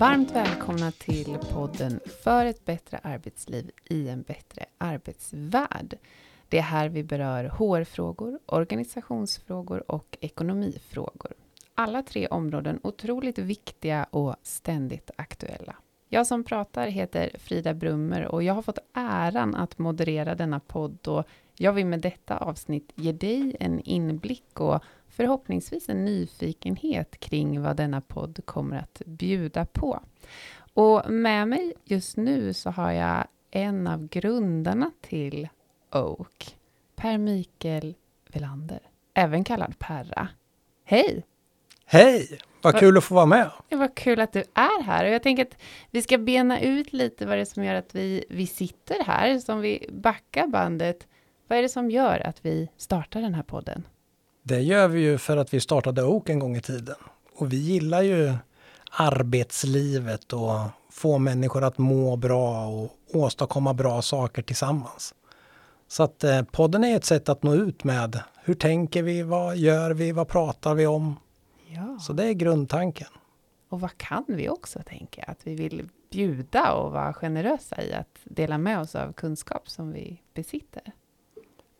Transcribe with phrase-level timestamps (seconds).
[0.00, 5.98] Varmt välkomna till podden För ett bättre arbetsliv i en bättre arbetsvärld.
[6.48, 11.32] Det är här vi berör HR-frågor, organisationsfrågor och ekonomifrågor.
[11.74, 15.76] Alla tre områden otroligt viktiga och ständigt aktuella.
[16.08, 21.08] Jag som pratar heter Frida Brummer och jag har fått äran att moderera denna podd
[21.08, 21.24] och
[21.62, 27.76] jag vill med detta avsnitt ge dig en inblick och förhoppningsvis en nyfikenhet kring vad
[27.76, 30.00] denna podd kommer att bjuda på.
[30.74, 35.48] Och med mig just nu så har jag en av grundarna till
[35.92, 36.56] Oak,
[36.96, 37.94] Per Mikael
[38.28, 38.80] Velander,
[39.14, 40.28] även kallad Perra.
[40.84, 41.24] Hej!
[41.84, 42.38] Hej!
[42.62, 43.50] Vad kul att få vara med.
[43.68, 45.58] Det var kul att du är här och jag tänker att
[45.90, 49.38] vi ska bena ut lite vad det är som gör att vi, vi sitter här,
[49.38, 51.06] som vi backar bandet.
[51.50, 53.86] Vad är det som gör att vi startar den här podden?
[54.42, 56.94] Det gör vi ju för att vi startade Oak en gång i tiden.
[57.36, 58.34] Och vi gillar ju
[58.90, 60.58] arbetslivet och
[60.90, 65.14] få människor att må bra och åstadkomma bra saker tillsammans.
[65.88, 69.56] Så att eh, podden är ett sätt att nå ut med hur tänker vi, vad
[69.56, 71.16] gör vi, vad pratar vi om?
[71.68, 71.98] Ja.
[72.00, 73.08] Så det är grundtanken.
[73.68, 75.22] Och vad kan vi också tänka?
[75.22, 79.92] Att vi vill bjuda och vara generösa i att dela med oss av kunskap som
[79.92, 80.92] vi besitter.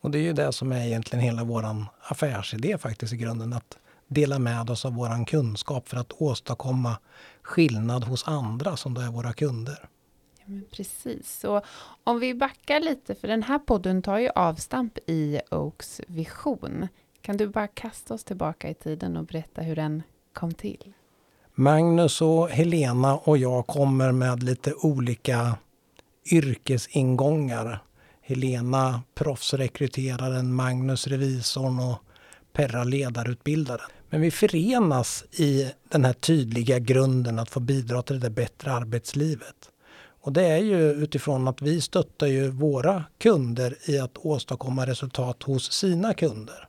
[0.00, 3.52] Och det är ju det som är egentligen hela vår affärsidé faktiskt i grunden.
[3.52, 6.98] Att dela med oss av vår kunskap för att åstadkomma
[7.42, 9.88] skillnad hos andra som då är våra kunder.
[10.38, 11.38] Ja, men precis.
[11.40, 11.62] Så
[12.04, 16.88] om vi backar lite, för den här podden tar ju avstamp i Oaks vision.
[17.20, 20.92] Kan du bara kasta oss tillbaka i tiden och berätta hur den kom till?
[21.54, 25.56] Magnus och Helena och jag kommer med lite olika
[26.32, 27.82] yrkesingångar.
[28.30, 31.98] Helena proffsrekryteraren, Magnus revisorn och
[32.52, 33.90] Perra ledarutbildaren.
[34.10, 39.70] Men vi förenas i den här tydliga grunden att få bidra till det bättre arbetslivet.
[40.22, 45.42] Och det är ju utifrån att vi stöttar ju våra kunder i att åstadkomma resultat
[45.42, 46.68] hos sina kunder.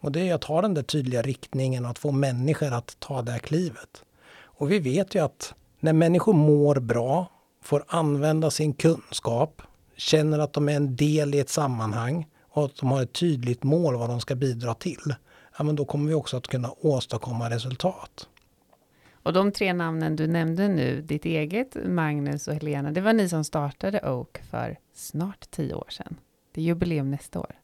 [0.00, 3.32] Och det är att ha den där tydliga riktningen att få människor att ta det
[3.32, 4.04] här klivet.
[4.42, 7.26] Och vi vet ju att när människor mår bra,
[7.62, 9.62] får använda sin kunskap,
[10.00, 13.62] känner att de är en del i ett sammanhang och att de har ett tydligt
[13.62, 15.14] mål vad de ska bidra till,
[15.58, 18.28] ja, men då kommer vi också att kunna åstadkomma resultat.
[19.22, 23.28] Och de tre namnen du nämnde nu, ditt eget, Magnus och Helena, det var ni
[23.28, 26.16] som startade Oak för snart tio år sedan.
[26.52, 27.54] Det är jubileum nästa år.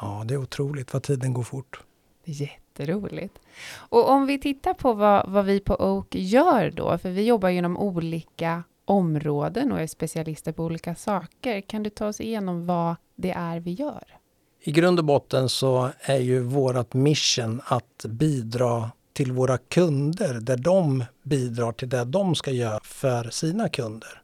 [0.00, 1.80] Ja, det är otroligt vad tiden går fort.
[2.24, 3.38] Det är jätteroligt.
[3.74, 7.48] Och om vi tittar på vad, vad vi på Oak gör då, för vi jobbar
[7.48, 11.60] inom olika områden och är specialister på olika saker.
[11.60, 14.18] Kan du ta oss igenom vad det är vi gör?
[14.60, 20.56] I grund och botten så är ju vårt mission att bidra till våra kunder där
[20.56, 24.22] de bidrar till det de ska göra för sina kunder.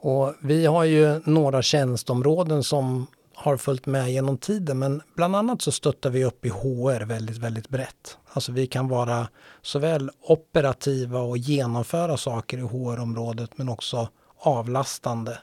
[0.00, 5.62] Och vi har ju några tjänstområden som har följt med genom tiden men bland annat
[5.62, 8.18] så stöttar vi upp i HR väldigt, väldigt brett.
[8.32, 9.28] Alltså vi kan vara
[9.62, 14.08] såväl operativa och genomföra saker i HR-området men också
[14.38, 15.38] avlastande.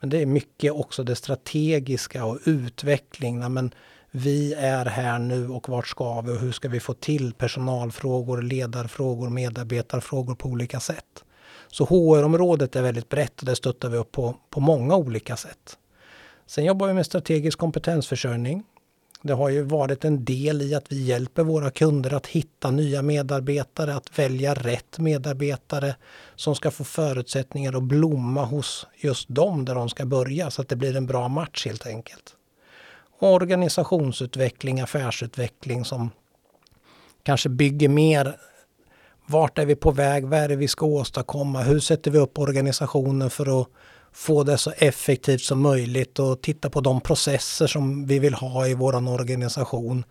[0.00, 3.52] Men det är mycket också det strategiska och utveckling.
[3.52, 3.74] Men
[4.10, 8.42] vi är här nu och vart ska vi och hur ska vi få till personalfrågor,
[8.42, 11.24] ledarfrågor, medarbetarfrågor på olika sätt.
[11.68, 15.78] Så HR-området är väldigt brett och det stöttar vi upp på, på många olika sätt.
[16.52, 18.62] Sen jobbar vi med strategisk kompetensförsörjning.
[19.22, 23.02] Det har ju varit en del i att vi hjälper våra kunder att hitta nya
[23.02, 25.94] medarbetare, att välja rätt medarbetare
[26.34, 30.68] som ska få förutsättningar att blomma hos just dem där de ska börja så att
[30.68, 32.36] det blir en bra match helt enkelt.
[33.18, 36.10] Och organisationsutveckling, affärsutveckling som
[37.22, 38.36] kanske bygger mer
[39.32, 40.26] vart är vi på väg?
[40.26, 41.62] Vad är det vi ska åstadkomma?
[41.62, 43.68] Hur sätter vi upp organisationen för att
[44.12, 48.66] få det så effektivt som möjligt och titta på de processer som vi vill ha
[48.66, 50.04] i vår organisation.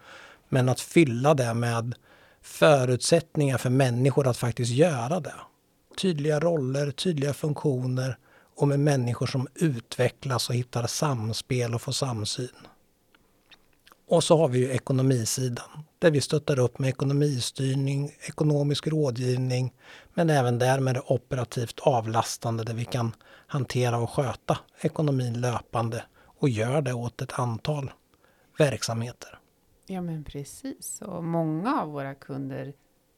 [0.50, 1.96] Men att fylla det med
[2.42, 5.36] förutsättningar för människor att faktiskt göra det.
[6.02, 8.18] Tydliga roller, tydliga funktioner
[8.56, 12.68] och med människor som utvecklas och hittar samspel och får samsyn.
[14.08, 19.74] Och så har vi ju ekonomisidan där vi stöttar upp med ekonomistyrning, ekonomisk rådgivning
[20.14, 23.12] men även där med det operativt avlastande där vi kan
[23.48, 27.92] hantera och sköta ekonomin löpande och gör det åt ett antal
[28.58, 29.40] verksamheter.
[29.88, 32.74] Ja men precis och många av våra kunder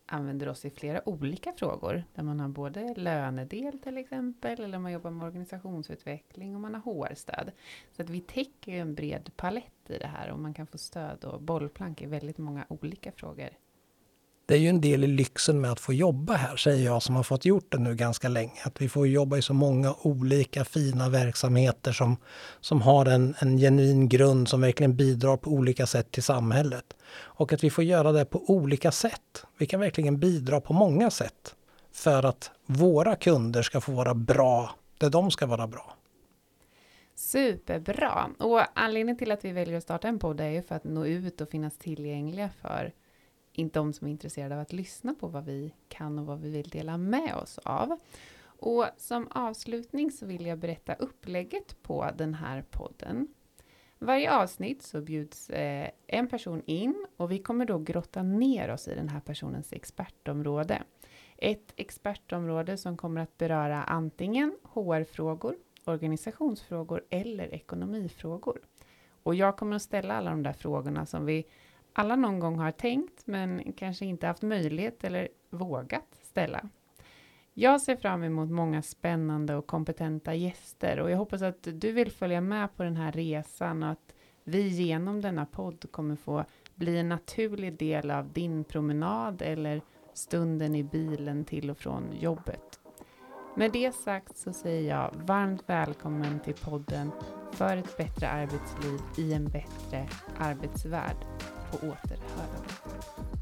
[0.06, 4.92] använder oss i flera olika frågor där man har både lönedel till exempel eller man
[4.92, 7.52] jobbar med organisationsutveckling och man har HR-stöd.
[7.92, 11.24] Så att vi täcker en bred palett i det här och man kan få stöd
[11.24, 13.50] och bollplank i väldigt många olika frågor
[14.46, 17.16] det är ju en del i lyxen med att få jobba här, säger jag som
[17.16, 18.62] har fått gjort det nu ganska länge.
[18.64, 22.18] Att vi får jobba i så många olika fina verksamheter som,
[22.62, 26.94] som har en, en genuin grund som verkligen bidrar på olika sätt till samhället.
[27.16, 29.46] Och att vi får göra det på olika sätt.
[29.58, 31.56] Vi kan verkligen bidra på många sätt
[31.92, 35.96] för att våra kunder ska få vara bra där de ska vara bra.
[37.16, 38.30] Superbra!
[38.40, 41.06] Och anledningen till att vi väljer att starta en podd är ju för att nå
[41.06, 42.94] ut och finnas tillgängliga för
[43.54, 46.50] inte de som är intresserade av att lyssna på vad vi kan och vad vi
[46.50, 48.00] vill dela med oss av.
[48.44, 53.28] Och som avslutning så vill jag berätta upplägget på den här podden.
[54.00, 58.88] Varje avsnitt så bjuds eh, en person in och vi kommer då grotta ner oss
[58.88, 60.84] i den här personens expertområde.
[61.38, 65.56] Ett expertområde som kommer att beröra antingen HR-frågor,
[65.86, 68.60] organisationsfrågor eller ekonomifrågor.
[69.24, 71.46] Och jag kommer att ställa alla de där frågorna som vi
[71.94, 76.70] alla någon gång har tänkt men kanske inte haft möjlighet eller vågat ställa.
[77.54, 82.12] Jag ser fram emot många spännande och kompetenta gäster och jag hoppas att du vill
[82.12, 84.14] följa med på den här resan och att
[84.44, 86.46] vi genom denna podd kommer få
[86.76, 89.82] bli en naturlig del av din promenad eller
[90.14, 92.80] stunden i bilen till och från jobbet.
[93.56, 97.12] Med det sagt så säger jag varmt välkommen till podden
[97.52, 100.08] för ett bättre arbetsliv i en bättre
[100.38, 101.33] arbetsvärld
[101.74, 103.33] på återhörande.